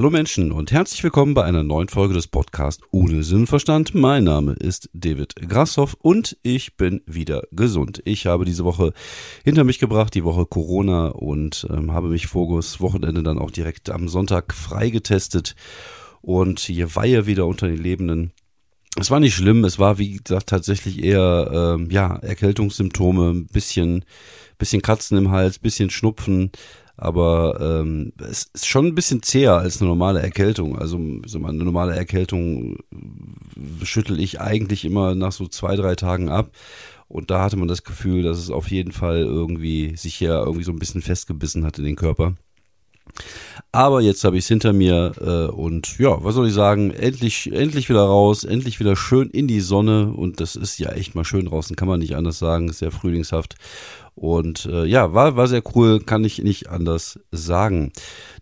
[0.00, 3.94] Hallo Menschen und herzlich willkommen bei einer neuen Folge des Podcasts Ohne Sinnverstand.
[3.94, 8.00] Mein Name ist David Grassoff und ich bin wieder gesund.
[8.06, 8.94] Ich habe diese Woche
[9.44, 13.90] hinter mich gebracht, die Woche Corona und ähm, habe mich voriges Wochenende dann auch direkt
[13.90, 15.54] am Sonntag freigetestet
[16.22, 18.32] und hier Weihe wieder unter den Lebenden.
[18.98, 24.06] Es war nicht schlimm, es war wie gesagt tatsächlich eher ähm, ja Erkältungssymptome, ein bisschen
[24.56, 26.52] bisschen Kratzen im Hals, bisschen Schnupfen,
[27.00, 30.78] aber ähm, es ist schon ein bisschen zäher als eine normale Erkältung.
[30.78, 32.76] Also so eine normale Erkältung
[33.82, 36.50] schüttel ich eigentlich immer nach so zwei, drei Tagen ab.
[37.08, 40.62] Und da hatte man das Gefühl, dass es auf jeden Fall irgendwie sich hier irgendwie
[40.62, 42.34] so ein bisschen festgebissen hat in den Körper.
[43.72, 46.90] Aber jetzt habe ich es hinter mir äh, und ja, was soll ich sagen?
[46.90, 51.14] Endlich, endlich wieder raus, endlich wieder schön in die Sonne und das ist ja echt
[51.14, 53.56] mal schön draußen, kann man nicht anders sagen, sehr frühlingshaft
[54.20, 57.90] und äh, ja, war, war sehr cool, kann ich nicht anders sagen,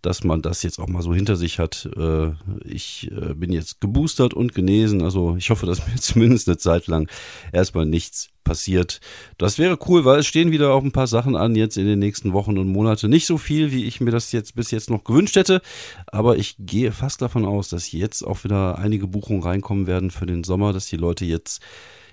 [0.02, 1.88] dass man das jetzt auch mal so hinter sich hat.
[1.96, 2.32] Äh,
[2.64, 6.88] ich äh, bin jetzt geboostert und genesen, also ich hoffe, dass mir zumindest eine Zeit
[6.88, 7.08] lang
[7.52, 8.98] erstmal nichts passiert.
[9.36, 12.00] Das wäre cool, weil es stehen wieder auch ein paar Sachen an jetzt in den
[12.00, 13.08] nächsten Wochen und Monaten.
[13.08, 15.62] Nicht so viel, wie ich mir das jetzt bis jetzt noch gewünscht hätte,
[16.08, 20.26] aber ich gehe fast davon aus, dass jetzt auch wieder einige Buchungen reinkommen werden für
[20.26, 21.62] den Sommer, dass die Leute jetzt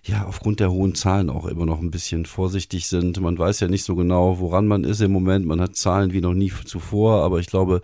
[0.07, 3.19] ja aufgrund der hohen Zahlen auch immer noch ein bisschen vorsichtig sind.
[3.19, 5.45] Man weiß ja nicht so genau, woran man ist im Moment.
[5.45, 7.81] Man hat Zahlen wie noch nie zuvor, aber ich glaube,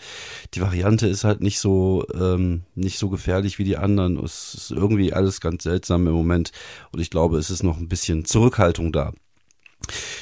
[0.53, 4.17] die Variante ist halt nicht so ähm, nicht so gefährlich wie die anderen.
[4.23, 6.51] Es ist irgendwie alles ganz seltsam im Moment
[6.91, 9.13] und ich glaube, es ist noch ein bisschen Zurückhaltung da.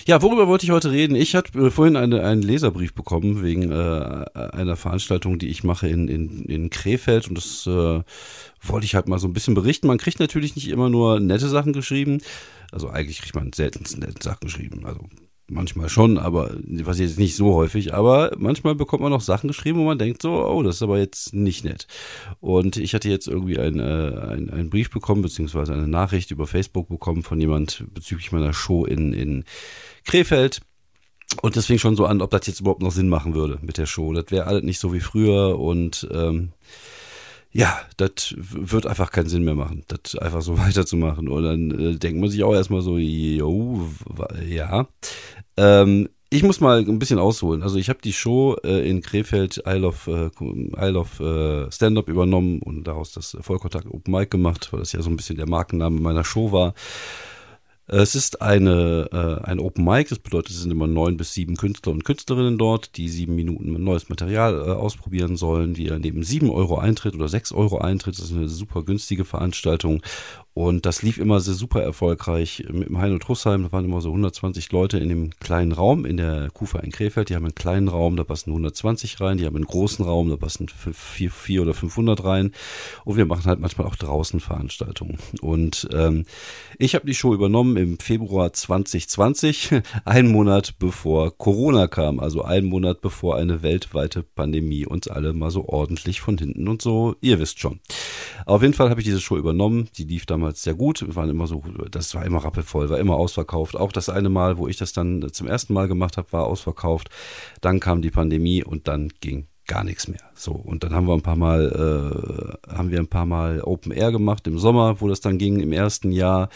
[0.06, 1.16] Ja, worüber wollte ich heute reden?
[1.16, 5.88] Ich hatte äh, vorhin eine, einen Leserbrief bekommen wegen äh, einer Veranstaltung, die ich mache
[5.88, 8.02] in, in, in Krefeld und das äh,
[8.62, 9.88] wollte ich halt mal so ein bisschen berichten.
[9.88, 12.22] Man kriegt natürlich nicht immer nur nette Sachen geschrieben,
[12.72, 15.08] also eigentlich kriegt man seltenst nette Sachen geschrieben, also
[15.52, 19.80] manchmal schon, aber was jetzt nicht so häufig, aber manchmal bekommt man noch Sachen geschrieben,
[19.80, 21.88] wo man denkt so, oh, das ist aber jetzt nicht nett.
[22.40, 26.90] Und ich hatte jetzt irgendwie einen ein, ein Brief bekommen, beziehungsweise eine Nachricht über Facebook
[26.90, 29.44] bekommen von jemand bezüglich meiner Show in, in
[30.06, 30.62] Krefeld.
[31.42, 33.78] Und das fing schon so an, ob das jetzt überhaupt noch Sinn machen würde mit
[33.78, 34.14] der Show.
[34.14, 36.54] Das wäre alles nicht so wie früher und ähm,
[37.52, 41.28] ja, das wird einfach keinen Sinn mehr machen, das einfach so weiterzumachen.
[41.28, 43.88] Und dann äh, denkt man sich auch erstmal so, jo,
[44.48, 44.88] ja.
[45.60, 47.64] Ähm, ich muss mal ein bisschen ausholen.
[47.64, 50.30] Also ich habe die Show äh, in Krefeld Isle of, äh,
[50.78, 55.02] Isle of äh, Stand-Up übernommen und daraus das Vollkontakt Open Mic gemacht, weil das ja
[55.02, 56.74] so ein bisschen der Markenname meiner Show war.
[57.92, 61.58] Es ist eine, äh, ein Open Mic, das bedeutet, es sind immer neun bis sieben
[61.58, 66.52] Künstler und Künstlerinnen dort, die sieben Minuten neues Material äh, ausprobieren sollen, die neben sieben
[66.52, 70.04] Euro Eintritt oder sechs Euro Eintritt, das ist eine super günstige Veranstaltung
[70.54, 73.64] und das lief immer sehr super erfolgreich mit dem Heino Trussheim.
[73.64, 77.30] Da waren immer so 120 Leute in dem kleinen Raum in der Kufa in Krefeld.
[77.30, 79.38] Die haben einen kleinen Raum, da passen 120 rein.
[79.38, 82.52] Die haben einen großen Raum, da passen 4, 4 oder 500 rein.
[83.06, 85.18] Und wir machen halt manchmal auch draußen Veranstaltungen.
[85.42, 86.26] Und ähm,
[86.78, 92.20] ich habe die Show übernommen im Februar 2020, einen Monat bevor Corona kam.
[92.20, 96.82] Also einen Monat bevor eine weltweite Pandemie uns alle mal so ordentlich von hinten und
[96.82, 97.80] so, ihr wisst schon.
[98.46, 99.90] Auf jeden Fall habe ich diese Show übernommen.
[99.98, 101.06] Die lief damals sehr gut.
[101.06, 103.76] Wir waren immer so, das war immer rappelvoll, war immer ausverkauft.
[103.76, 107.10] Auch das eine Mal, wo ich das dann zum ersten Mal gemacht habe, war ausverkauft.
[107.62, 110.20] Dann kam die Pandemie und dann ging gar nichts mehr.
[110.34, 113.92] So und dann haben wir ein paar Mal äh, haben wir ein paar Mal Open
[113.92, 116.50] Air gemacht im Sommer, wo das dann ging im ersten Jahr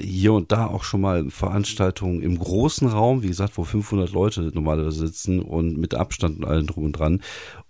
[0.00, 4.50] hier und da auch schon mal Veranstaltungen im großen Raum, wie gesagt, wo 500 Leute
[4.54, 7.20] normalerweise sitzen und mit Abstand und allem drum und dran.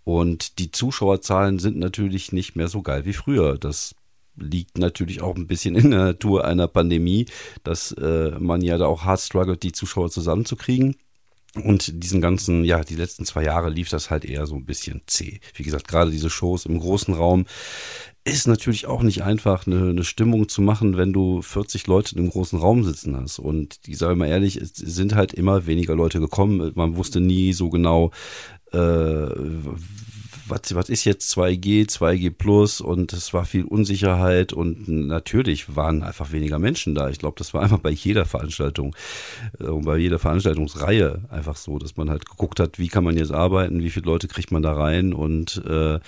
[0.08, 3.58] Und die Zuschauerzahlen sind natürlich nicht mehr so geil wie früher.
[3.58, 3.94] Das
[4.36, 7.26] liegt natürlich auch ein bisschen in der Natur einer Pandemie,
[7.62, 10.96] dass äh, man ja da auch hart struggelt, die Zuschauer zusammenzukriegen.
[11.62, 15.02] Und diesen ganzen, ja, die letzten zwei Jahre lief das halt eher so ein bisschen
[15.06, 15.40] zäh.
[15.52, 17.44] Wie gesagt, gerade diese Shows im großen Raum
[18.24, 22.20] ist natürlich auch nicht einfach, eine, eine Stimmung zu machen, wenn du 40 Leute in
[22.20, 23.38] einem großen Raum sitzen hast.
[23.38, 26.72] Und die, sage ich mal ehrlich, es sind halt immer weniger Leute gekommen.
[26.74, 28.10] Man wusste nie so genau,
[28.72, 29.28] äh,
[30.50, 36.02] was, was ist jetzt 2G, 2G Plus und es war viel Unsicherheit und natürlich waren
[36.02, 37.08] einfach weniger Menschen da.
[37.08, 38.94] Ich glaube, das war einfach bei jeder Veranstaltung,
[39.60, 43.32] äh, bei jeder Veranstaltungsreihe einfach so, dass man halt geguckt hat, wie kann man jetzt
[43.32, 45.98] arbeiten, wie viele Leute kriegt man da rein und äh,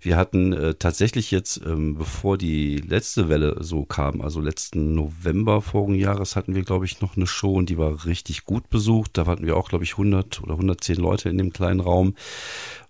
[0.00, 5.60] wir hatten äh, tatsächlich jetzt, ähm, bevor die letzte Welle so kam, also letzten November
[5.60, 9.12] vorigen Jahres hatten wir, glaube ich, noch eine Show und die war richtig gut besucht.
[9.14, 12.14] Da hatten wir auch, glaube ich, 100 oder 110 Leute in dem kleinen Raum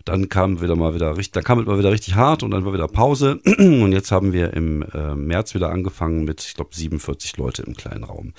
[0.05, 2.65] Dann kam wieder mal wieder richtig, dann kam es mal wieder richtig hart und dann
[2.65, 3.41] war wieder Pause.
[3.61, 7.77] Und jetzt haben wir im äh, März wieder angefangen mit, ich glaube, 47 Leute im
[7.77, 8.33] kleinen Raum.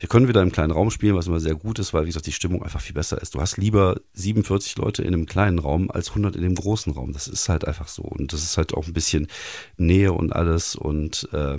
[0.00, 2.26] Wir können wieder im kleinen Raum spielen, was immer sehr gut ist, weil, wie gesagt,
[2.26, 3.34] die Stimmung einfach viel besser ist.
[3.34, 7.12] Du hast lieber 47 Leute in einem kleinen Raum als 100 in dem großen Raum.
[7.12, 8.02] Das ist halt einfach so.
[8.02, 9.28] Und das ist halt auch ein bisschen
[9.76, 10.76] Nähe und alles.
[10.76, 11.58] Und äh,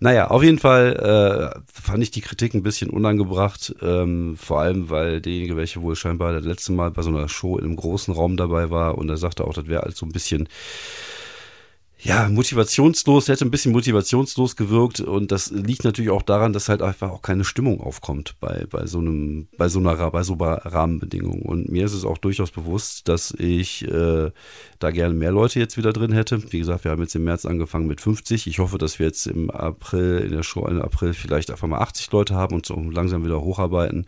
[0.00, 3.74] naja, auf jeden Fall äh, fand ich die Kritik ein bisschen unangebracht.
[3.80, 7.58] Ähm, vor allem, weil derjenige, welche wohl scheinbar das letzte Mal bei so einer Show
[7.58, 10.12] in einem großen Raum dabei war und er sagte auch, das wäre halt so ein
[10.12, 10.48] bisschen
[11.98, 16.82] ja, motivationslos, hätte ein bisschen motivationslos gewirkt und das liegt natürlich auch daran, dass halt
[16.82, 21.42] einfach auch keine Stimmung aufkommt bei, bei so einem, bei so einer, bei so Rahmenbedingungen.
[21.42, 24.30] Und mir ist es auch durchaus bewusst, dass ich äh,
[24.78, 26.52] da gerne mehr Leute jetzt wieder drin hätte.
[26.52, 28.46] Wie gesagt, wir haben jetzt im März angefangen mit 50.
[28.46, 31.80] Ich hoffe, dass wir jetzt im April, in der Show im April vielleicht einfach mal
[31.80, 34.06] 80 Leute haben und so langsam wieder hocharbeiten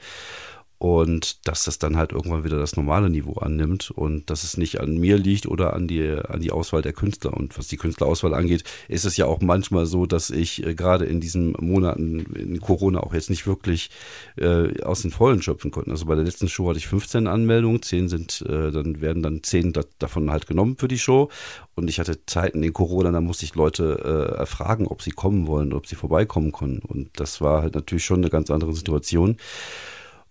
[0.79, 4.81] und dass das dann halt irgendwann wieder das normale Niveau annimmt und dass es nicht
[4.81, 7.35] an mir liegt oder an die, an die Auswahl der Künstler.
[7.35, 11.05] Und was die Künstlerauswahl angeht, ist es ja auch manchmal so, dass ich äh, gerade
[11.05, 13.91] in diesen Monaten in Corona auch jetzt nicht wirklich
[14.37, 15.91] äh, aus den Vollen schöpfen konnte.
[15.91, 19.43] Also bei der letzten Show hatte ich 15 Anmeldungen, 10 sind, äh, dann werden dann
[19.43, 21.29] 10 da, davon halt genommen für die Show.
[21.75, 25.49] Und ich hatte Zeiten in Corona, da musste ich Leute äh, erfragen, ob sie kommen
[25.49, 26.79] wollen, ob sie vorbeikommen können.
[26.79, 29.39] Und das war halt natürlich schon eine ganz andere Situation.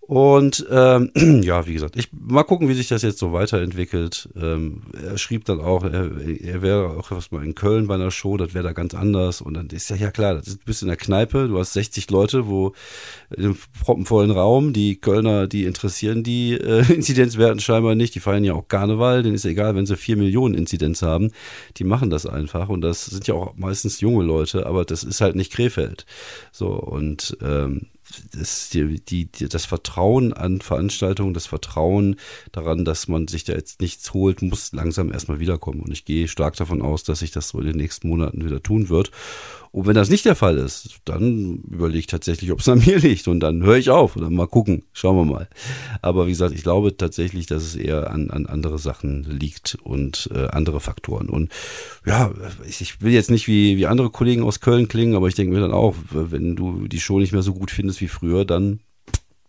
[0.07, 1.11] Und ähm,
[1.43, 4.29] ja, wie gesagt, ich mal gucken, wie sich das jetzt so weiterentwickelt.
[4.41, 6.11] Ähm, er schrieb dann auch, er,
[6.41, 9.41] er wäre auch was mal in Köln bei einer Show, das wäre da ganz anders.
[9.41, 12.09] Und dann ist ja ja klar, das ist, bist in der Kneipe, du hast 60
[12.09, 12.71] Leute, wo
[13.35, 18.53] im proppenvollen Raum, die Kölner, die interessieren die äh, Inzidenzwerten scheinbar nicht, die feiern ja
[18.53, 21.31] auch Karneval, denen ist egal, wenn sie vier Millionen Inzidenz haben,
[21.75, 22.69] die machen das einfach.
[22.69, 26.05] Und das sind ja auch meistens junge Leute, aber das ist halt nicht Krefeld.
[26.53, 27.87] So, und ähm,
[28.33, 32.15] das, die, die, das Vertrauen an Veranstaltungen, das Vertrauen
[32.51, 35.81] daran, dass man sich da jetzt nichts holt, muss langsam erstmal wiederkommen.
[35.81, 38.61] Und ich gehe stark davon aus, dass sich das so in den nächsten Monaten wieder
[38.61, 39.11] tun wird.
[39.71, 42.99] Und wenn das nicht der Fall ist, dann überlege ich tatsächlich, ob es an mir
[42.99, 45.47] liegt und dann höre ich auf oder mal gucken, schauen wir mal.
[46.01, 50.29] Aber wie gesagt, ich glaube tatsächlich, dass es eher an, an andere Sachen liegt und
[50.33, 51.29] äh, andere Faktoren.
[51.29, 51.51] Und
[52.05, 52.31] ja,
[52.67, 55.53] ich, ich will jetzt nicht wie, wie andere Kollegen aus Köln klingen, aber ich denke
[55.53, 58.79] mir dann auch, wenn du die Show nicht mehr so gut findest wie früher, dann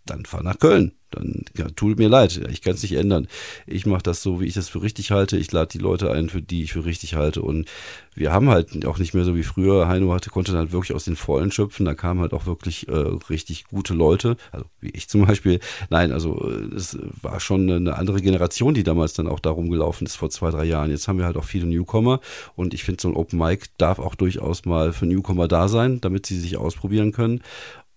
[0.09, 0.93] dann fahr nach Köln.
[1.11, 3.29] Dann ja, tut mir leid, ich kann es nicht ändern.
[3.67, 5.39] Ich mache das so, wie ich das für richtig halte.
[5.39, 7.41] Ich lade die Leute ein, für die ich für richtig halte.
[7.41, 7.67] Und
[8.15, 9.89] wir haben halt auch nicht mehr so wie früher.
[9.89, 11.87] Heino hatte, konnte dann halt wirklich aus den Vollen schöpfen.
[11.87, 12.93] Da kamen halt auch wirklich äh,
[13.31, 14.37] richtig gute Leute.
[14.53, 15.61] Also wie ich zum Beispiel.
[15.89, 16.47] Nein, also
[16.77, 20.51] es war schon eine andere Generation, die damals dann auch darum gelaufen ist vor zwei,
[20.51, 20.91] drei Jahren.
[20.91, 22.21] Jetzt haben wir halt auch viele Newcomer.
[22.55, 26.03] Und ich finde, so ein Open Mic darf auch durchaus mal für Newcomer da sein,
[26.03, 27.41] damit sie sich ausprobieren können.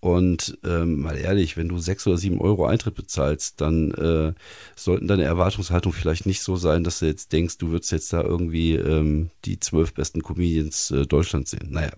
[0.02, 4.32] Und ähm, mal ehrlich, wenn du sechs oder sieben Euro Eintritt bezahlst, dann äh,
[4.74, 8.20] sollten deine Erwartungshaltung vielleicht nicht so sein, dass du jetzt denkst, du würdest jetzt da
[8.20, 11.68] irgendwie ähm, die zwölf besten Comedians äh, Deutschlands sehen.
[11.70, 11.92] Naja,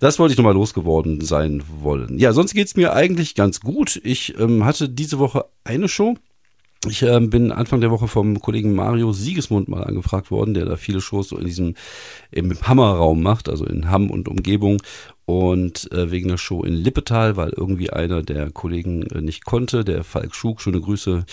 [0.00, 2.18] das wollte ich nochmal losgeworden sein wollen.
[2.18, 3.98] Ja, sonst geht's mir eigentlich ganz gut.
[4.04, 6.18] Ich ähm, hatte diese Woche eine Show.
[6.86, 10.76] Ich äh, bin Anfang der Woche vom Kollegen Mario Siegesmund mal angefragt worden, der da
[10.76, 11.74] viele Shows so in diesem
[12.30, 14.78] im Hammerraum macht, also in Hamm und Umgebung
[15.30, 19.84] und äh, wegen der Show in Lippetal, weil irgendwie einer der Kollegen äh, nicht konnte,
[19.84, 21.24] der Falk Schug, schöne Grüße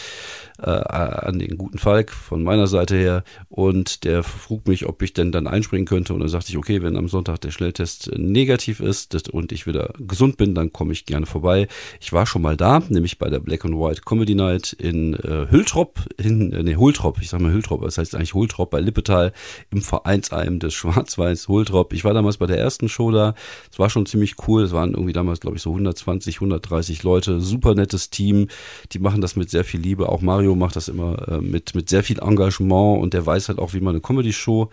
[0.60, 5.14] äh, an den guten Falk von meiner Seite her und der frug mich, ob ich
[5.14, 8.82] denn dann einspringen könnte und dann sagte ich, okay, wenn am Sonntag der Schnelltest negativ
[8.82, 11.68] ist und ich wieder gesund bin, dann komme ich gerne vorbei.
[12.00, 15.48] Ich war schon mal da, nämlich bei der Black and White Comedy Night in äh,
[15.50, 19.34] Hültrop, in, äh, nee, Hultrop, ich sag mal Hültrop, das heißt eigentlich Hultrop bei Lippetal
[19.72, 21.94] im Vereinsheim des Schwarz-Weiß Hultrop.
[21.94, 23.34] Ich war damals bei der ersten Show da,
[23.72, 24.63] es war war schon ziemlich cool.
[24.63, 27.39] Es waren irgendwie damals, glaube ich, so 120, 130 Leute.
[27.39, 28.50] Super nettes Team.
[28.91, 30.10] Die machen das mit sehr viel Liebe.
[30.10, 33.60] Auch Mario macht das immer äh, mit, mit sehr viel Engagement und der weiß halt
[33.60, 34.70] auch, wie man eine Comedy-Show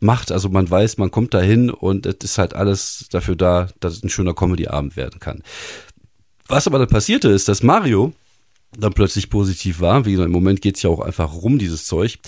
[0.00, 0.32] macht.
[0.32, 4.02] Also man weiß, man kommt dahin und es ist halt alles dafür da, dass es
[4.02, 5.44] ein schöner Comedy-Abend werden kann.
[6.48, 8.12] Was aber dann passierte ist, dass Mario
[8.76, 10.04] dann plötzlich positiv war.
[10.04, 12.18] Wie gesagt, im Moment geht es ja auch einfach rum, dieses Zeug.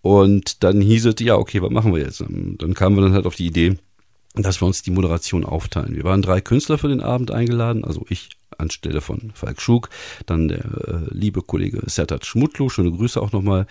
[0.00, 2.20] Und dann hieß es, ja, okay, was machen wir jetzt?
[2.20, 3.76] Dann kamen wir dann halt auf die Idee,
[4.34, 5.94] dass wir uns die Moderation aufteilen.
[5.94, 9.90] Wir waren drei Künstler für den Abend eingeladen, also ich anstelle von Falk Schug,
[10.26, 13.66] dann der äh, liebe Kollege Sertat Schmutlu, schöne Grüße auch nochmal,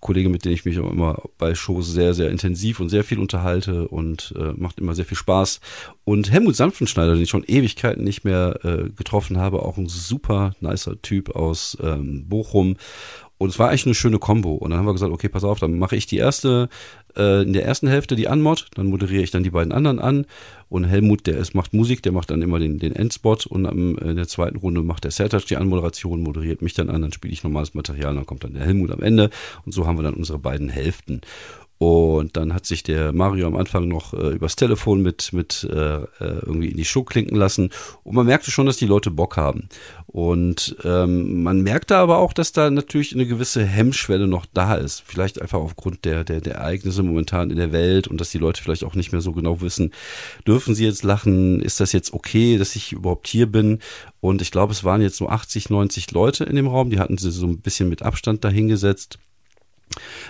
[0.00, 3.18] Kollege, mit dem ich mich auch immer bei Shows sehr, sehr intensiv und sehr viel
[3.18, 5.60] unterhalte und äh, macht immer sehr viel Spaß.
[6.04, 10.54] Und Helmut Sanftenschneider, den ich schon Ewigkeiten nicht mehr äh, getroffen habe, auch ein super
[10.60, 12.76] nicer Typ aus ähm, Bochum
[13.38, 14.54] Und es war eigentlich eine schöne Combo.
[14.54, 16.68] Und dann haben wir gesagt, okay, pass auf, dann mache ich die erste,
[17.16, 20.26] äh, in der ersten Hälfte die Anmod, dann moderiere ich dann die beiden anderen an.
[20.68, 23.96] Und Helmut, der ist, macht Musik, der macht dann immer den, den Endspot und am,
[23.98, 27.32] in der zweiten Runde macht der Sertac die Anmoderation, moderiert mich dann an, dann spiele
[27.32, 29.30] ich normales Material, dann kommt dann der Helmut am Ende.
[29.64, 31.20] Und so haben wir dann unsere beiden Hälften.
[31.78, 35.96] Und dann hat sich der Mario am Anfang noch äh, übers Telefon mit, mit äh,
[35.96, 37.70] äh, irgendwie in die Show klinken lassen.
[38.02, 39.68] Und man merkte schon, dass die Leute Bock haben.
[40.06, 45.02] Und ähm, man merkte aber auch, dass da natürlich eine gewisse Hemmschwelle noch da ist.
[45.04, 48.62] Vielleicht einfach aufgrund der, der, der Ereignisse momentan in der Welt und dass die Leute
[48.62, 49.92] vielleicht auch nicht mehr so genau wissen,
[50.46, 51.60] dürfen sie jetzt lachen?
[51.60, 53.80] Ist das jetzt okay, dass ich überhaupt hier bin?
[54.20, 56.88] Und ich glaube, es waren jetzt so 80, 90 Leute in dem Raum.
[56.88, 59.18] Die hatten sie so ein bisschen mit Abstand dahingesetzt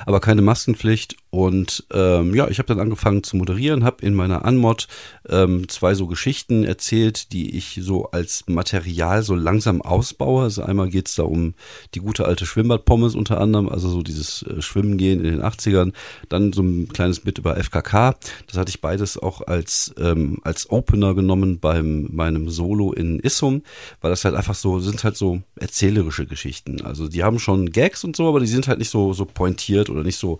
[0.05, 1.17] aber keine Maskenpflicht.
[1.31, 4.89] Und ähm, ja, ich habe dann angefangen zu moderieren, habe in meiner Anmod
[5.29, 10.45] ähm, zwei so Geschichten erzählt, die ich so als Material so langsam ausbaue.
[10.45, 11.55] Also einmal geht's da um
[11.95, 15.93] die gute alte Schwimmbadpommes unter anderem, also so dieses äh, Schwimmen gehen in den 80ern.
[16.29, 18.17] Dann so ein kleines Bit über FKK.
[18.47, 23.63] Das hatte ich beides auch als, ähm, als Opener genommen beim meinem Solo in Issum,
[24.01, 26.81] weil das halt einfach so, sind halt so erzählerische Geschichten.
[26.83, 29.91] Also die haben schon Gags und so, aber die sind halt nicht so, so pointiert
[29.91, 30.39] oder nicht so,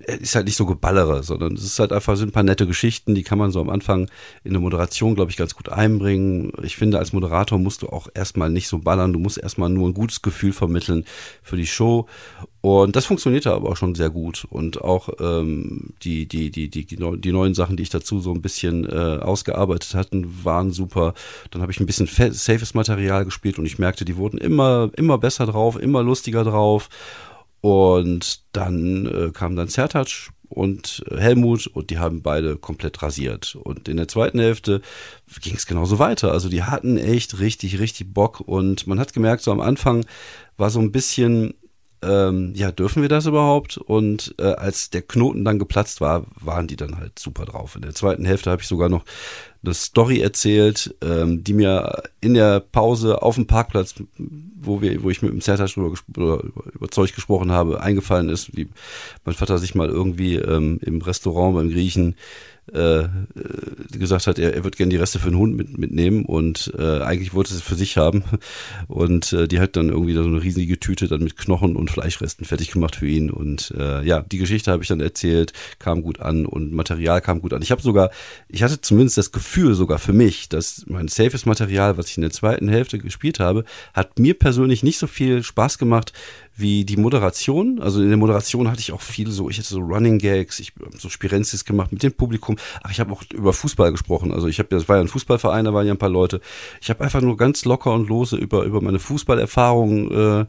[0.00, 2.66] äh, ist halt nicht so geballere, sondern es ist halt einfach, sind ein paar nette
[2.66, 4.10] Geschichten, die kann man so am Anfang
[4.44, 6.52] in der Moderation, glaube ich, ganz gut einbringen.
[6.62, 9.88] Ich finde, als Moderator musst du auch erstmal nicht so ballern, du musst erstmal nur
[9.88, 11.04] ein gutes Gefühl vermitteln
[11.42, 12.06] für die Show.
[12.60, 14.46] Und das funktionierte aber auch schon sehr gut.
[14.48, 18.40] Und auch ähm, die, die, die, die, die neuen Sachen, die ich dazu so ein
[18.40, 21.14] bisschen äh, ausgearbeitet hatten, waren super.
[21.50, 25.18] Dann habe ich ein bisschen safes Material gespielt und ich merkte, die wurden immer, immer
[25.18, 26.88] besser drauf, immer lustiger drauf.
[27.62, 33.54] Und dann äh, kam dann Zertac und Helmut und die haben beide komplett rasiert.
[33.54, 34.82] Und in der zweiten Hälfte
[35.40, 36.32] ging es genauso weiter.
[36.32, 40.04] Also die hatten echt richtig, richtig Bock und man hat gemerkt, so am Anfang
[40.56, 41.54] war so ein bisschen,
[42.02, 43.78] ähm, ja, dürfen wir das überhaupt?
[43.78, 47.76] Und äh, als der Knoten dann geplatzt war, waren die dann halt super drauf.
[47.76, 49.04] In der zweiten Hälfte habe ich sogar noch
[49.64, 53.94] eine Story erzählt, ähm, die mir in der Pause auf dem Parkplatz,
[54.60, 58.56] wo wir, wo ich mit dem Zertasch drüber über, über Zeug gesprochen habe, eingefallen ist,
[58.56, 58.68] wie
[59.24, 62.16] mein Vater sich mal irgendwie ähm, im Restaurant beim Griechen
[62.72, 63.08] äh,
[63.98, 67.00] gesagt hat, er, er wird gerne die Reste für den Hund mit, mitnehmen und äh,
[67.00, 68.22] eigentlich wollte sie es für sich haben
[68.88, 72.46] und äh, die hat dann irgendwie so eine riesige Tüte dann mit Knochen und Fleischresten
[72.46, 76.20] fertig gemacht für ihn und äh, ja, die Geschichte habe ich dann erzählt, kam gut
[76.20, 77.62] an und Material kam gut an.
[77.62, 78.10] Ich habe sogar,
[78.48, 82.22] ich hatte zumindest das Gefühl sogar für mich, dass mein safes Material, was ich in
[82.22, 86.12] der zweiten Hälfte gespielt habe, hat mir persönlich nicht so viel Spaß gemacht
[86.54, 87.80] wie die Moderation.
[87.80, 90.72] Also in der Moderation hatte ich auch viel so, ich hatte so Running Gags, ich
[90.80, 92.56] habe so Spirenzis gemacht mit dem Publikum.
[92.82, 94.32] Ach, ich habe auch über Fußball gesprochen.
[94.32, 96.40] Also ich habe, das war ja ein Fußballverein, da waren ja ein paar Leute.
[96.80, 100.46] Ich habe einfach nur ganz locker und lose über über meine Fußballerfahrungen äh,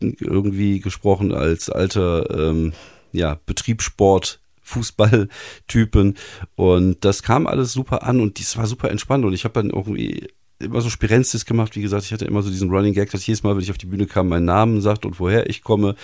[0.00, 2.72] irgendwie gesprochen als alter ähm,
[3.12, 6.16] ja Betriebssport Fußballtypen
[6.56, 9.70] und das kam alles super an und dies war super entspannt und ich habe dann
[9.70, 10.28] irgendwie
[10.62, 11.76] immer so Spirenzis gemacht.
[11.76, 13.78] Wie gesagt, ich hatte immer so diesen Running Gag, dass jedes Mal, wenn ich auf
[13.78, 15.94] die Bühne kam, meinen Namen sagt und woher ich komme,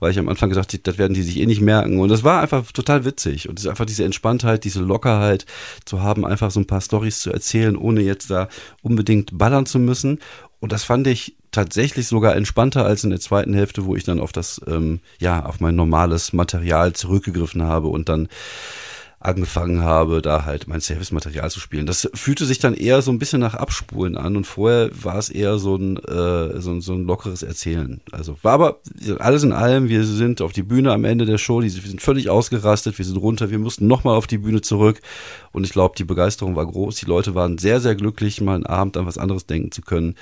[0.00, 1.98] weil ich am Anfang gedacht habe, das werden die sich eh nicht merken.
[2.00, 3.48] Und das war einfach total witzig.
[3.48, 5.46] Und es ist einfach diese Entspanntheit, diese Lockerheit
[5.84, 8.48] zu haben, einfach so ein paar Stories zu erzählen, ohne jetzt da
[8.82, 10.20] unbedingt ballern zu müssen.
[10.58, 14.20] Und das fand ich tatsächlich sogar entspannter als in der zweiten Hälfte, wo ich dann
[14.20, 18.28] auf das, ähm, ja, auf mein normales Material zurückgegriffen habe und dann
[19.18, 21.86] angefangen habe, da halt mein Service-Material zu spielen.
[21.86, 25.30] Das fühlte sich dann eher so ein bisschen nach Abspulen an und vorher war es
[25.30, 28.00] eher so ein, äh, so, so ein lockeres Erzählen.
[28.12, 28.80] Also war aber
[29.18, 32.28] alles in allem, wir sind auf die Bühne am Ende der Show, wir sind völlig
[32.28, 35.00] ausgerastet, wir sind runter, wir mussten nochmal auf die Bühne zurück
[35.52, 36.96] und ich glaube, die Begeisterung war groß.
[36.96, 40.14] Die Leute waren sehr, sehr glücklich, mal einen Abend an was anderes denken zu können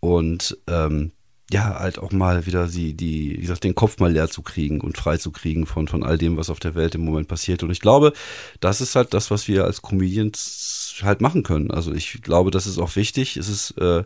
[0.00, 1.12] und ähm,
[1.50, 4.80] ja, halt auch mal wieder die, die, wie gesagt, den Kopf mal leer zu kriegen
[4.80, 7.62] und frei zu kriegen von, von all dem, was auf der Welt im Moment passiert.
[7.62, 8.12] Und ich glaube,
[8.60, 11.70] das ist halt das, was wir als Comedians halt machen können.
[11.70, 13.38] Also ich glaube, das ist auch wichtig.
[13.38, 14.04] Es ist, äh,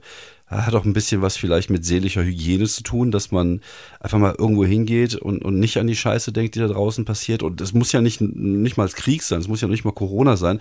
[0.52, 3.60] hat auch ein bisschen was vielleicht mit seelischer Hygiene zu tun, dass man
[4.00, 7.42] einfach mal irgendwo hingeht und, und nicht an die Scheiße denkt, die da draußen passiert.
[7.42, 10.36] Und es muss ja nicht, nicht mal Krieg sein, es muss ja nicht mal Corona
[10.36, 10.60] sein.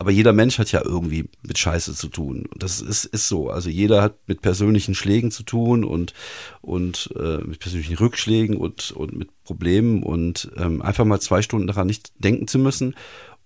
[0.00, 2.48] Aber jeder Mensch hat ja irgendwie mit Scheiße zu tun.
[2.56, 3.50] Das ist, ist so.
[3.50, 6.14] Also jeder hat mit persönlichen Schlägen zu tun und,
[6.60, 11.66] und äh, mit persönlichen Rückschlägen und, und mit Problemen und ähm, einfach mal zwei Stunden
[11.66, 12.94] daran nicht denken zu müssen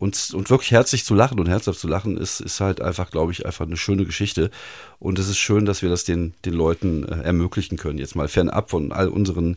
[0.03, 3.31] und, und wirklich herzlich zu lachen und herzhaft zu lachen ist, ist halt einfach, glaube
[3.31, 4.51] ich, einfach eine schöne Geschichte.
[4.99, 7.99] Und es ist schön, dass wir das den, den Leuten äh, ermöglichen können.
[7.99, 9.57] Jetzt mal fernab von all unseren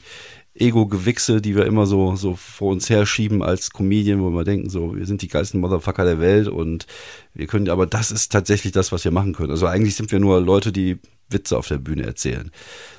[0.55, 4.95] Ego-Gewichse, die wir immer so, so vor uns herschieben als Comedian, wo wir denken, so,
[4.95, 6.87] wir sind die geilsten Motherfucker der Welt und
[7.33, 9.51] wir können, aber das ist tatsächlich das, was wir machen können.
[9.51, 10.97] Also eigentlich sind wir nur Leute, die
[11.29, 12.51] Witze auf der Bühne erzählen.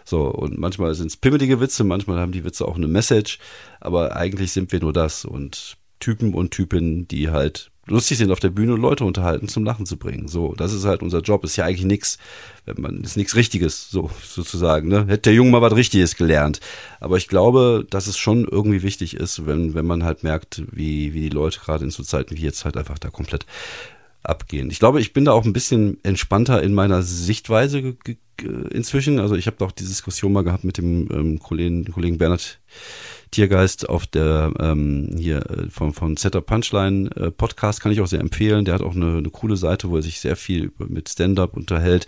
[0.05, 3.39] So, und manchmal sind es pimmelige Witze, manchmal haben die Witze auch eine Message,
[3.81, 8.41] aber eigentlich sind wir nur das und Typen und Typinnen, die halt lustig sind auf
[8.41, 10.29] der Bühne und Leute unterhalten, zum Lachen zu bringen.
[10.29, 11.45] So, das ist halt unser Job.
[11.45, 12.19] Ist ja eigentlich nichts,
[12.65, 14.89] wenn man ist nichts Richtiges, so sozusagen.
[14.89, 15.07] Ne?
[15.07, 16.61] Hätte der Junge mal was Richtiges gelernt.
[17.01, 21.15] Aber ich glaube, dass es schon irgendwie wichtig ist, wenn wenn man halt merkt, wie
[21.15, 23.47] wie die Leute gerade in so Zeiten wie jetzt halt einfach da komplett
[24.23, 24.71] abgehen.
[24.71, 27.97] Ich glaube, ich bin da auch ein bisschen entspannter in meiner Sichtweise
[28.71, 29.21] inzwischen.
[29.21, 32.59] Also ich habe auch die Diskussion mal gehabt mit dem ähm, Kollegen, Kollegen Bernhard
[33.31, 38.07] Tiergeist auf der ähm, hier äh, von, von Setup Punchline äh, Podcast kann ich auch
[38.07, 38.65] sehr empfehlen.
[38.65, 42.07] Der hat auch eine, eine coole Seite, wo er sich sehr viel mit Stand-up unterhält.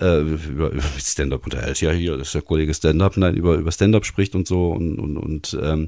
[0.00, 3.70] Äh, über, über Stand-up unterhält, ja hier, das ist der Kollege Stand-up, nein, über, über
[3.70, 5.86] Stand-up spricht und so und, und, und ähm,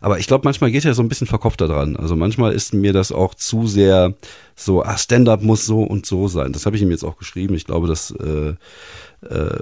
[0.00, 1.96] aber ich glaube, manchmal geht er so ein bisschen verkopft da dran.
[1.96, 4.14] Also manchmal ist mir das auch zu sehr
[4.54, 6.52] so, ah, Stand-up muss so und so sein.
[6.52, 7.54] Das habe ich ihm jetzt auch geschrieben.
[7.54, 8.54] Ich glaube, dass äh,
[9.28, 9.58] äh,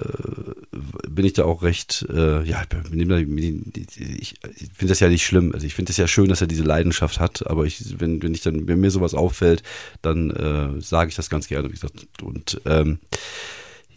[1.08, 2.68] bin ich da auch recht, äh, ja, ich
[4.74, 5.52] finde das ja nicht schlimm.
[5.54, 8.34] Also ich finde es ja schön, dass er diese Leidenschaft hat, aber ich, wenn, wenn
[8.34, 9.62] ich dann, wenn mir sowas auffällt,
[10.02, 12.06] dann äh, sage ich das ganz gerne, wie gesagt.
[12.22, 12.98] Und ähm,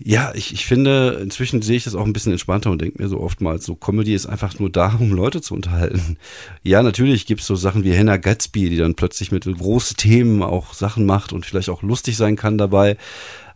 [0.01, 3.09] ja, ich, ich finde, inzwischen sehe ich das auch ein bisschen entspannter und denke mir
[3.09, 6.17] so oftmals, so Comedy ist einfach nur da, um Leute zu unterhalten.
[6.63, 10.73] Ja, natürlich gibt's so Sachen wie Hannah Gatsby, die dann plötzlich mit großen Themen auch
[10.73, 12.95] Sachen macht und vielleicht auch lustig sein kann dabei.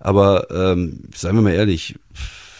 [0.01, 1.95] Aber ähm, seien wir mal ehrlich,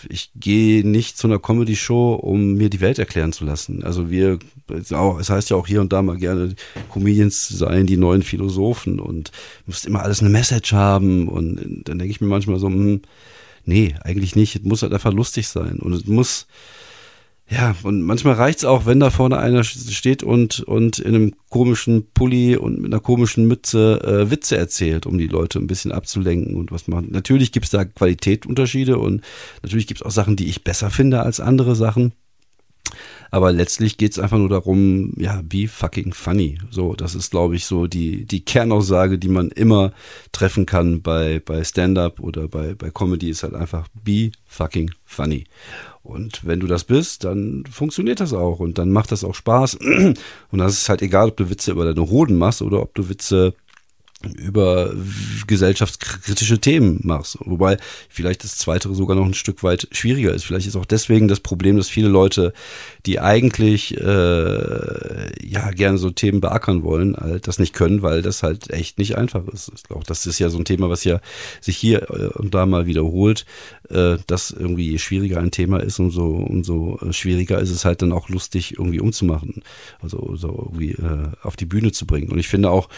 [0.09, 3.83] ich gehe nicht zu einer Comedy-Show, um mir die Welt erklären zu lassen.
[3.83, 6.55] Also wir, es heißt ja auch hier und da mal gerne,
[6.91, 9.31] Comedians seien die neuen Philosophen und
[9.65, 11.27] müsst immer alles eine Message haben.
[11.27, 13.01] Und dann denke ich mir manchmal so, hm,
[13.65, 14.55] nee, eigentlich nicht.
[14.55, 15.79] Es muss halt einfach lustig sein.
[15.79, 16.47] Und es muss,
[17.49, 22.07] ja, und manchmal reicht's auch, wenn da vorne einer steht und, und in einem komischen
[22.13, 26.55] Pulli und mit einer komischen Mütze äh, Witze erzählt, um die Leute ein bisschen abzulenken
[26.55, 27.09] und was machen.
[27.11, 29.21] Natürlich gibt's da Qualitätsunterschiede und
[29.61, 32.13] natürlich gibt's auch Sachen, die ich besser finde als andere Sachen.
[33.33, 36.59] Aber letztlich geht's einfach nur darum, ja, be fucking funny.
[36.69, 39.91] So, das ist, glaube ich, so die, die Kernaussage, die man immer
[40.31, 45.45] treffen kann bei, bei Stand-up oder bei, bei Comedy, ist halt einfach be fucking funny.
[46.03, 49.75] Und wenn du das bist, dann funktioniert das auch und dann macht das auch Spaß.
[50.51, 53.09] Und das ist halt egal, ob du Witze über deine Hoden machst oder ob du
[53.09, 53.55] Witze
[54.37, 54.93] über
[55.47, 57.37] gesellschaftskritische Themen machst.
[57.41, 57.77] Wobei
[58.09, 60.45] vielleicht das Zweite sogar noch ein Stück weit schwieriger ist.
[60.45, 62.53] Vielleicht ist auch deswegen das Problem, dass viele Leute,
[63.05, 68.43] die eigentlich äh, ja gerne so Themen beackern wollen, halt das nicht können, weil das
[68.43, 69.71] halt echt nicht einfach ist.
[69.89, 71.19] Auch das ist ja so ein Thema, was ja
[71.61, 73.45] sich hier äh, und da mal wiederholt,
[73.89, 78.01] äh, dass irgendwie je schwieriger ein Thema ist, umso, umso äh, schwieriger ist es halt
[78.01, 79.63] dann auch lustig irgendwie umzumachen.
[80.01, 82.31] Also so irgendwie äh, auf die Bühne zu bringen.
[82.31, 82.89] Und ich finde auch,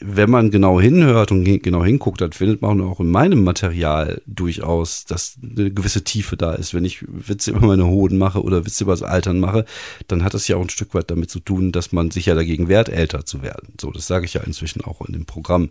[0.00, 5.04] wenn man genau hinhört und genau hinguckt, dann findet man auch in meinem Material durchaus,
[5.04, 6.74] dass eine gewisse Tiefe da ist.
[6.74, 9.64] Wenn ich Witze über meine Hoden mache oder Witze über das Altern mache,
[10.08, 12.34] dann hat das ja auch ein Stück weit damit zu tun, dass man sich ja
[12.34, 13.74] dagegen wehrt, älter zu werden.
[13.80, 15.70] So, das sage ich ja inzwischen auch in dem Programm.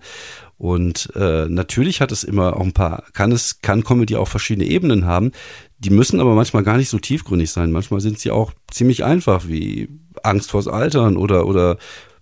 [0.58, 4.68] Und äh, natürlich hat es immer auch ein paar, kann es, kann Comedy auch verschiedene
[4.68, 5.32] Ebenen haben.
[5.80, 7.72] Die müssen aber manchmal gar nicht so tiefgründig sein.
[7.72, 9.90] Manchmal sind sie auch ziemlich einfach, wie
[10.24, 11.78] Angst vors Altern oder, oder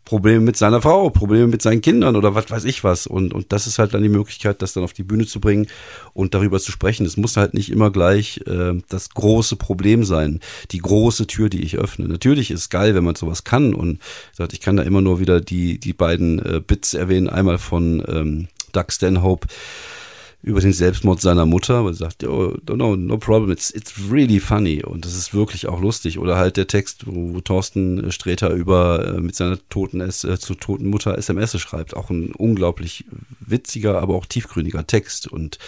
[0.10, 3.06] Probleme mit seiner Frau, Probleme mit seinen Kindern oder was weiß ich was.
[3.06, 5.68] Und, und das ist halt dann die Möglichkeit, das dann auf die Bühne zu bringen
[6.14, 7.06] und darüber zu sprechen.
[7.06, 10.40] Es muss halt nicht immer gleich äh, das große Problem sein,
[10.72, 12.08] die große Tür, die ich öffne.
[12.08, 13.76] Natürlich ist geil, wenn man sowas kann.
[13.76, 14.00] Und
[14.34, 17.30] sagt, ich kann da immer nur wieder die, die beiden äh, Bits erwähnen.
[17.30, 19.48] Einmal von ähm, Doug Stanhope
[20.42, 24.40] über den Selbstmord seiner Mutter, weil er sagt, oh, no, no problem, it's, it's really
[24.40, 26.18] funny und das ist wirklich auch lustig.
[26.18, 30.56] Oder halt der Text, wo, wo Thorsten Sträter über äh, mit seiner toten äh, zu
[30.56, 33.06] toten Mutter SMS schreibt, auch ein unglaublich
[33.42, 35.60] witziger, aber auch tiefgründiger Text und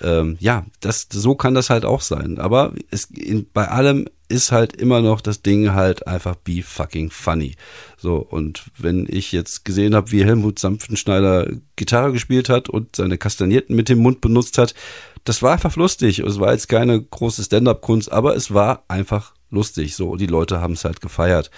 [0.00, 2.38] ähm, ja, das so kann das halt auch sein.
[2.38, 7.10] Aber es in, bei allem ist halt immer noch das Ding halt einfach be fucking
[7.10, 7.56] funny.
[7.98, 13.18] So, und wenn ich jetzt gesehen habe, wie Helmut Sanftenschneider Gitarre gespielt hat und seine
[13.18, 14.74] Kastanierten mit dem Mund benutzt hat,
[15.24, 16.20] das war einfach lustig.
[16.20, 19.96] Es war jetzt keine große Stand-up-Kunst, aber es war einfach lustig.
[19.96, 21.50] So, die Leute haben es halt gefeiert.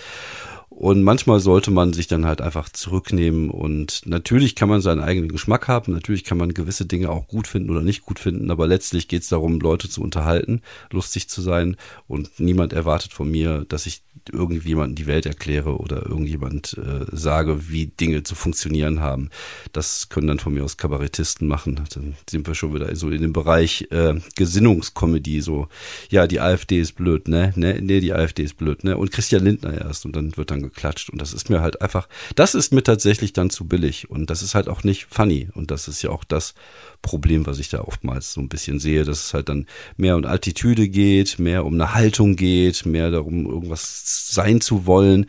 [0.75, 5.31] Und manchmal sollte man sich dann halt einfach zurücknehmen und natürlich kann man seinen eigenen
[5.31, 8.67] Geschmack haben, natürlich kann man gewisse Dinge auch gut finden oder nicht gut finden, aber
[8.67, 11.77] letztlich geht es darum, Leute zu unterhalten, lustig zu sein
[12.09, 17.69] und niemand erwartet von mir, dass ich irgendjemanden die Welt erkläre oder irgendjemand äh, sage,
[17.69, 19.31] wie Dinge zu funktionieren haben.
[19.73, 21.81] Das können dann von mir aus Kabarettisten machen.
[21.93, 25.69] Dann sind wir schon wieder so in dem Bereich äh, Gesinnungskomödie, so,
[26.09, 27.53] ja, die AfD ist blöd, ne?
[27.57, 28.97] Ne, nee, die AfD ist blöd, ne?
[28.97, 31.11] Und Christian Lindner erst und dann wird dann dann geklatscht.
[31.11, 34.11] Und das ist mir halt einfach, das ist mir tatsächlich dann zu billig.
[34.11, 35.49] Und das ist halt auch nicht funny.
[35.55, 36.55] Und das ist ja auch das
[37.03, 40.25] Problem, was ich da oftmals so ein bisschen sehe, dass es halt dann mehr um
[40.25, 45.27] Attitüde geht, mehr um eine Haltung geht, mehr darum, irgendwas sein zu wollen.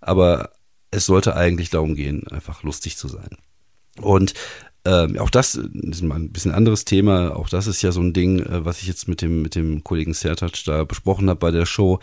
[0.00, 0.50] Aber
[0.90, 3.36] es sollte eigentlich darum gehen, einfach lustig zu sein.
[4.00, 4.34] Und
[4.86, 7.34] ähm, auch das ist mal ein bisschen anderes Thema.
[7.34, 9.82] Auch das ist ja so ein Ding, äh, was ich jetzt mit dem mit dem
[9.82, 12.00] Kollegen Sertac da besprochen habe bei der Show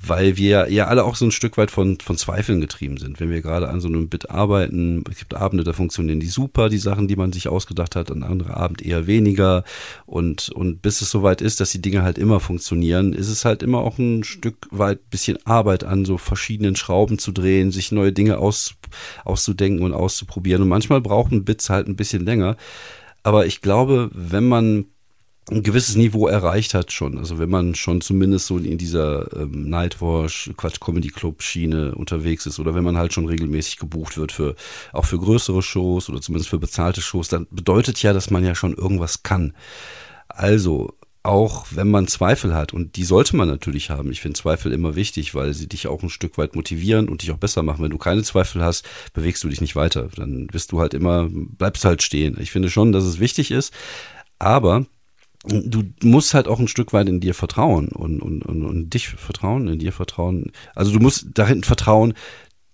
[0.00, 3.18] weil wir ja alle auch so ein Stück weit von, von Zweifeln getrieben sind.
[3.18, 6.68] Wenn wir gerade an so einem Bit arbeiten, es gibt Abende, da funktionieren die super,
[6.68, 9.64] die Sachen, die man sich ausgedacht hat, an andere Abend eher weniger.
[10.06, 13.62] Und, und bis es soweit ist, dass die Dinge halt immer funktionieren, ist es halt
[13.62, 18.12] immer auch ein Stück weit bisschen Arbeit an so verschiedenen Schrauben zu drehen, sich neue
[18.12, 18.74] Dinge aus,
[19.24, 20.62] auszudenken und auszuprobieren.
[20.62, 22.56] Und manchmal brauchen Bits halt ein bisschen länger.
[23.24, 24.86] Aber ich glaube, wenn man
[25.50, 27.18] ein gewisses Niveau erreicht hat schon.
[27.18, 32.46] Also wenn man schon zumindest so in dieser ähm, Nightwash, Quatsch Comedy Club Schiene unterwegs
[32.46, 34.54] ist oder wenn man halt schon regelmäßig gebucht wird für
[34.92, 38.54] auch für größere Shows oder zumindest für bezahlte Shows, dann bedeutet ja, dass man ja
[38.54, 39.54] schon irgendwas kann.
[40.28, 44.10] Also auch wenn man Zweifel hat, und die sollte man natürlich haben.
[44.10, 47.32] Ich finde Zweifel immer wichtig, weil sie dich auch ein Stück weit motivieren und dich
[47.32, 47.82] auch besser machen.
[47.82, 50.08] Wenn du keine Zweifel hast, bewegst du dich nicht weiter.
[50.16, 52.38] Dann bist du halt immer, bleibst halt stehen.
[52.40, 53.74] Ich finde schon, dass es wichtig ist.
[54.38, 54.86] Aber
[55.44, 59.08] du musst halt auch ein Stück weit in dir vertrauen und, und, und, und dich
[59.08, 60.52] vertrauen, in dir vertrauen.
[60.74, 62.14] Also du musst dahin vertrauen,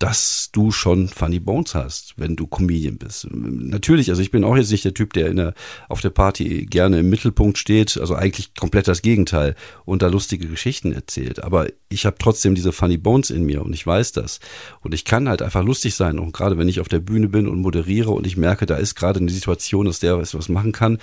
[0.00, 3.28] dass du schon Funny Bones hast, wenn du Comedian bist.
[3.30, 5.54] Natürlich, also ich bin auch jetzt nicht der Typ, der, der
[5.88, 10.48] auf der Party gerne im Mittelpunkt steht, also eigentlich komplett das Gegenteil und da lustige
[10.48, 11.42] Geschichten erzählt.
[11.42, 14.40] Aber ich habe trotzdem diese Funny Bones in mir und ich weiß das.
[14.82, 16.18] Und ich kann halt einfach lustig sein.
[16.18, 18.96] Und gerade wenn ich auf der Bühne bin und moderiere und ich merke, da ist
[18.96, 20.98] gerade eine Situation, dass der was machen kann,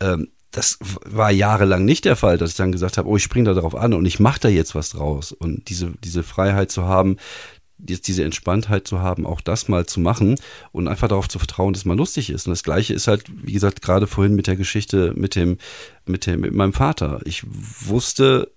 [0.00, 3.52] ähm, das war jahrelang nicht der Fall, dass ich dann gesagt habe, oh, ich springe
[3.52, 5.32] da drauf an und ich mache da jetzt was draus.
[5.32, 7.16] Und diese, diese Freiheit zu haben,
[7.86, 10.36] jetzt diese Entspanntheit zu haben, auch das mal zu machen
[10.72, 12.46] und einfach darauf zu vertrauen, dass man lustig ist.
[12.46, 15.58] Und das Gleiche ist halt, wie gesagt, gerade vorhin mit der Geschichte mit dem,
[16.06, 17.20] mit dem, mit meinem Vater.
[17.24, 18.50] Ich wusste,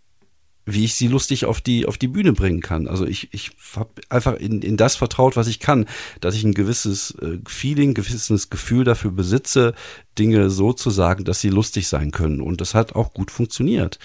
[0.74, 2.88] wie ich sie lustig auf die, auf die Bühne bringen kann.
[2.88, 5.86] Also ich, ich habe einfach in, in das vertraut, was ich kann,
[6.20, 9.74] dass ich ein gewisses äh, Feeling, gewisses Gefühl dafür besitze,
[10.18, 12.42] Dinge so zu sagen, dass sie lustig sein können.
[12.42, 14.00] Und das hat auch gut funktioniert.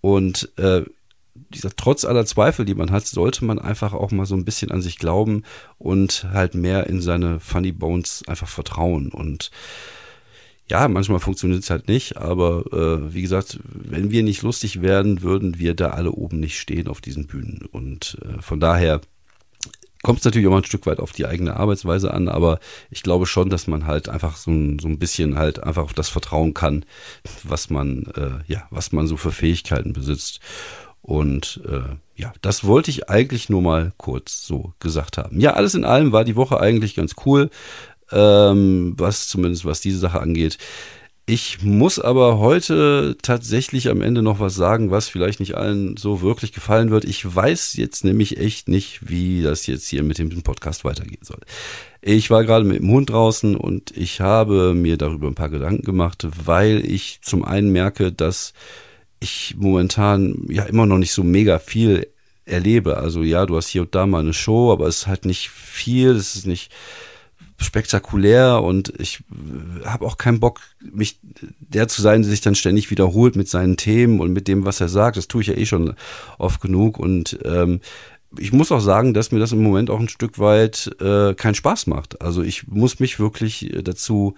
[0.00, 0.82] Und äh,
[1.50, 4.70] dieser, trotz aller Zweifel, die man hat, sollte man einfach auch mal so ein bisschen
[4.70, 5.44] an sich glauben
[5.78, 9.10] und halt mehr in seine Funny Bones einfach vertrauen.
[9.10, 9.50] Und
[10.70, 15.22] ja, manchmal funktioniert es halt nicht, aber äh, wie gesagt, wenn wir nicht lustig werden,
[15.22, 17.66] würden wir da alle oben nicht stehen auf diesen Bühnen.
[17.70, 19.00] Und äh, von daher
[20.02, 23.26] kommt es natürlich mal ein Stück weit auf die eigene Arbeitsweise an, aber ich glaube
[23.26, 26.54] schon, dass man halt einfach so ein, so ein bisschen halt einfach auf das vertrauen
[26.54, 26.84] kann,
[27.44, 30.40] was man, äh, ja, was man so für Fähigkeiten besitzt.
[31.00, 35.40] Und äh, ja, das wollte ich eigentlich nur mal kurz so gesagt haben.
[35.40, 37.48] Ja, alles in allem war die Woche eigentlich ganz cool
[38.12, 40.58] ähm, was zumindest was diese Sache angeht.
[41.30, 46.22] Ich muss aber heute tatsächlich am Ende noch was sagen, was vielleicht nicht allen so
[46.22, 47.04] wirklich gefallen wird.
[47.04, 51.40] Ich weiß jetzt nämlich echt nicht, wie das jetzt hier mit dem Podcast weitergehen soll.
[52.00, 55.84] Ich war gerade mit dem Hund draußen und ich habe mir darüber ein paar Gedanken
[55.84, 58.54] gemacht, weil ich zum einen merke, dass
[59.20, 62.06] ich momentan ja immer noch nicht so mega viel
[62.46, 62.96] erlebe.
[62.96, 65.50] Also ja, du hast hier und da mal eine Show, aber es ist halt nicht
[65.50, 66.72] viel, es ist nicht
[67.58, 69.24] spektakulär und ich
[69.84, 71.18] habe auch keinen Bock, mich
[71.58, 74.80] der zu sein, der sich dann ständig wiederholt mit seinen Themen und mit dem, was
[74.80, 75.16] er sagt.
[75.16, 75.94] Das tue ich ja eh schon
[76.38, 77.80] oft genug und ähm,
[78.36, 81.54] ich muss auch sagen, dass mir das im Moment auch ein Stück weit äh, keinen
[81.54, 82.20] Spaß macht.
[82.20, 84.34] Also ich muss mich wirklich dazu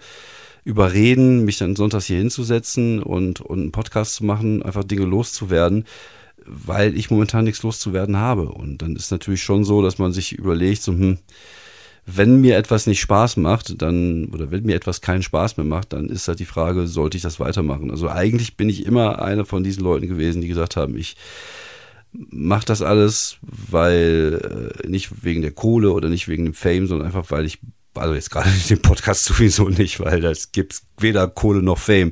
[0.63, 5.85] überreden, mich dann sonntags hier hinzusetzen und, und einen Podcast zu machen, einfach Dinge loszuwerden,
[6.45, 8.49] weil ich momentan nichts loszuwerden habe.
[8.49, 11.17] Und dann ist natürlich schon so, dass man sich überlegt, so, hm,
[12.05, 15.93] wenn mir etwas nicht Spaß macht, dann, oder wenn mir etwas keinen Spaß mehr macht,
[15.93, 17.91] dann ist halt die Frage, sollte ich das weitermachen?
[17.91, 21.15] Also eigentlich bin ich immer einer von diesen Leuten gewesen, die gesagt haben, ich
[22.11, 27.07] mache das alles, weil äh, nicht wegen der Kohle oder nicht wegen dem Fame, sondern
[27.07, 27.59] einfach, weil ich
[27.95, 32.11] also jetzt gerade dem Podcast sowieso nicht, weil das gibt's weder Kohle noch Fame.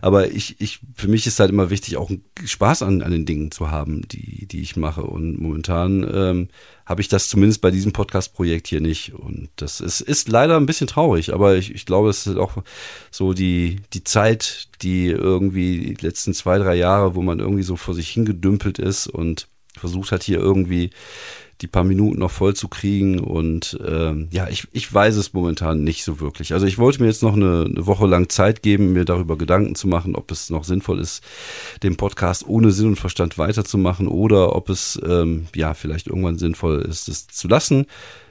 [0.00, 2.10] Aber ich, ich, für mich ist halt immer wichtig, auch
[2.44, 5.02] Spaß an, an den Dingen zu haben, die, die ich mache.
[5.02, 6.48] Und momentan ähm,
[6.86, 9.14] habe ich das zumindest bei diesem Podcast-Projekt hier nicht.
[9.14, 12.62] Und das ist, ist leider ein bisschen traurig, aber ich, ich glaube, es ist auch
[13.10, 17.76] so die, die Zeit, die irgendwie die letzten zwei, drei Jahre, wo man irgendwie so
[17.76, 20.90] vor sich hingedümpelt ist und versucht hat, hier irgendwie
[21.60, 23.18] die paar Minuten noch voll zu kriegen.
[23.18, 26.52] Und ähm, ja, ich, ich weiß es momentan nicht so wirklich.
[26.52, 29.74] Also ich wollte mir jetzt noch eine, eine Woche lang Zeit geben, mir darüber Gedanken
[29.74, 31.22] zu machen, ob es noch sinnvoll ist,
[31.82, 36.80] den Podcast ohne Sinn und Verstand weiterzumachen oder ob es ähm, ja vielleicht irgendwann sinnvoll
[36.82, 37.86] ist, es zu lassen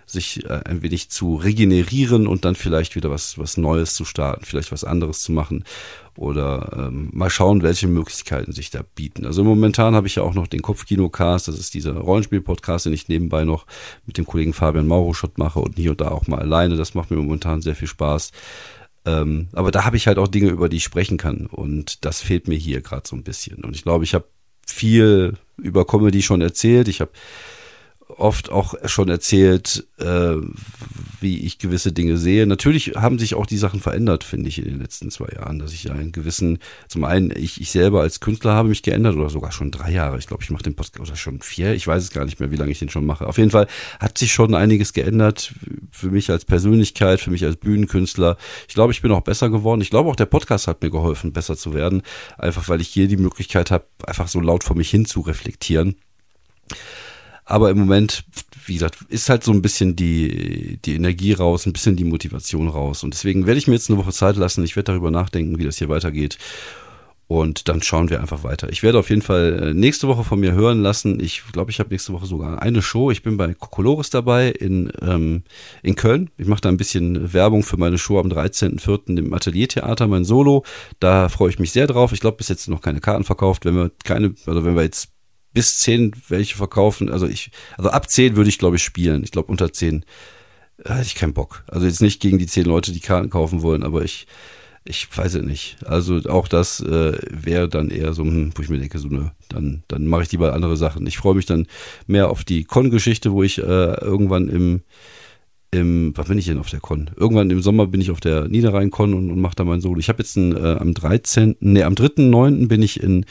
[0.07, 4.45] sich äh, ein wenig zu regenerieren und dann vielleicht wieder was, was Neues zu starten,
[4.45, 5.65] vielleicht was anderes zu machen
[6.15, 9.25] oder ähm, mal schauen, welche Möglichkeiten sich da bieten.
[9.25, 13.09] Also momentan habe ich ja auch noch den Kopfkino-Cast, das ist dieser Rollenspiel-Podcast, den ich
[13.09, 13.67] nebenbei noch
[14.05, 16.77] mit dem Kollegen Fabian Mauroschott mache und hier und da auch mal alleine.
[16.77, 18.31] Das macht mir momentan sehr viel Spaß.
[19.05, 22.21] Ähm, aber da habe ich halt auch Dinge, über die ich sprechen kann und das
[22.21, 23.63] fehlt mir hier gerade so ein bisschen.
[23.63, 24.25] Und ich glaube, ich habe
[24.65, 26.87] viel über Comedy schon erzählt.
[26.87, 27.11] Ich habe
[28.09, 30.35] oft auch schon erzählt, äh,
[31.19, 32.47] wie ich gewisse Dinge sehe.
[32.47, 35.73] Natürlich haben sich auch die Sachen verändert, finde ich, in den letzten zwei Jahren, dass
[35.73, 39.51] ich einen gewissen, zum einen, ich, ich selber als Künstler habe mich geändert oder sogar
[39.51, 40.17] schon drei Jahre.
[40.19, 42.51] Ich glaube, ich mache den Podcast oder schon vier, ich weiß es gar nicht mehr,
[42.51, 43.27] wie lange ich den schon mache.
[43.27, 43.67] Auf jeden Fall
[43.99, 45.53] hat sich schon einiges geändert
[45.91, 48.37] für mich als Persönlichkeit, für mich als Bühnenkünstler.
[48.67, 49.81] Ich glaube, ich bin auch besser geworden.
[49.81, 52.03] Ich glaube, auch der Podcast hat mir geholfen, besser zu werden,
[52.37, 55.95] einfach weil ich hier die Möglichkeit habe, einfach so laut vor mich hin zu reflektieren.
[57.49, 58.25] Aber im Moment,
[58.65, 62.67] wie gesagt, ist halt so ein bisschen die, die Energie raus, ein bisschen die Motivation
[62.67, 63.05] raus.
[63.05, 64.65] Und deswegen werde ich mir jetzt eine Woche Zeit lassen.
[64.65, 66.37] Ich werde darüber nachdenken, wie das hier weitergeht.
[67.27, 68.69] Und dann schauen wir einfach weiter.
[68.69, 71.21] Ich werde auf jeden Fall äh, nächste Woche von mir hören lassen.
[71.21, 73.11] Ich glaube, ich habe nächste Woche sogar eine Show.
[73.11, 75.43] Ich bin bei Kokolores dabei in, ähm,
[75.83, 76.29] in Köln.
[76.37, 79.17] Ich mache da ein bisschen Werbung für meine Show am 13.04.
[79.19, 80.63] im Ateliertheater, mein Solo.
[80.99, 82.11] Da freue ich mich sehr drauf.
[82.11, 83.63] Ich glaube, bis jetzt noch keine Karten verkauft.
[83.63, 85.09] Wenn wir keine, also wenn wir jetzt
[85.57, 87.09] bis zehn welche verkaufen.
[87.09, 89.23] Also ich, also ab zehn würde ich, glaube ich, spielen.
[89.23, 90.05] Ich glaube, unter zehn
[90.85, 91.63] hätte ich keinen Bock.
[91.65, 94.27] Also jetzt nicht gegen die zehn Leute, die Karten kaufen wollen, aber ich,
[94.85, 95.77] ich weiß es nicht.
[95.83, 99.31] Also auch das äh, wäre dann eher so, hm, wo ich mir denke, so ne,
[99.49, 101.07] dann, dann mache ich lieber andere Sachen.
[101.07, 101.65] Ich freue mich dann
[102.05, 103.63] mehr auf die Con-Geschichte, wo ich äh,
[103.99, 104.81] irgendwann im
[105.71, 107.09] im, was bin ich denn auf der Con?
[107.17, 109.99] Irgendwann im Sommer bin ich auf der Niederrhein-Con und, und mache da mein Solo.
[109.99, 112.67] Ich habe jetzt ein, äh, am 13., nee, am 3.9.
[112.67, 113.25] bin ich in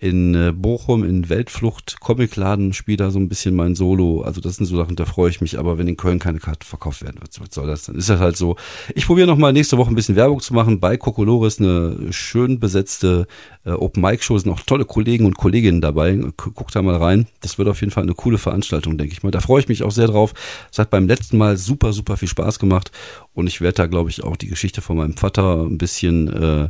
[0.00, 4.22] in äh, Bochum in Weltflucht Comicladen spiele da so ein bisschen mein Solo.
[4.22, 5.58] Also das sind so Sachen, da freue ich mich.
[5.58, 7.84] Aber wenn in Köln keine Karte verkauft werden wird, was soll das?
[7.84, 8.56] Dann ist das halt so.
[8.94, 12.60] Ich probiere noch mal nächste Woche ein bisschen Werbung zu machen bei Kokolores, eine schön
[12.60, 13.26] besetzte
[13.64, 14.38] äh, Open Mic Show.
[14.38, 16.16] Sind auch tolle Kollegen und Kolleginnen dabei.
[16.36, 17.26] Guckt da mal rein.
[17.40, 19.32] Das wird auf jeden Fall eine coole Veranstaltung, denke ich mal.
[19.32, 20.32] Da freue ich mich auch sehr drauf.
[20.70, 22.92] Es hat beim letzten Mal super, super viel Spaß gemacht.
[23.34, 26.68] Und ich werde da, glaube ich, auch die Geschichte von meinem Vater ein bisschen äh,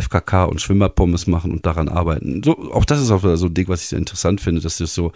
[0.00, 2.42] FKK und Schwimmerpommes machen und daran arbeiten.
[2.44, 4.94] So, auch das ist auch so ein Ding, was ich sehr interessant finde, dass das
[4.94, 5.12] so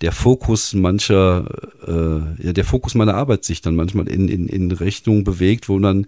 [0.00, 1.46] der Fokus mancher,
[1.86, 5.78] äh, ja, der Fokus meiner Arbeit sich dann manchmal in, in, in Richtung bewegt, wo
[5.78, 6.06] dann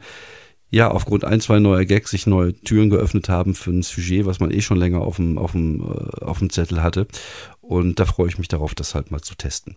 [0.70, 4.38] ja, aufgrund ein, zwei neuer Gags sich neue Türen geöffnet haben für ein Sujet, was
[4.38, 7.06] man eh schon länger auf dem, auf dem, äh, auf dem Zettel hatte.
[7.62, 9.76] Und da freue ich mich darauf, das halt mal zu testen.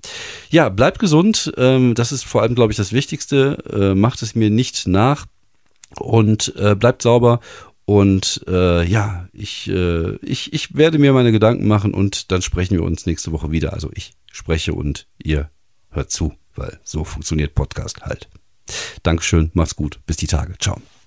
[0.50, 1.54] Ja, bleibt gesund.
[1.56, 3.58] Ähm, das ist vor allem, glaube ich, das Wichtigste.
[3.72, 5.26] Äh, macht es mir nicht nach
[5.98, 7.40] und äh, bleibt sauber
[7.92, 12.78] und äh, ja, ich, äh, ich, ich werde mir meine Gedanken machen und dann sprechen
[12.78, 13.74] wir uns nächste Woche wieder.
[13.74, 15.50] Also ich spreche und ihr
[15.90, 18.30] hört zu, weil so funktioniert Podcast halt.
[19.04, 20.54] Dankeschön, macht's gut, bis die Tage.
[20.58, 20.80] Ciao.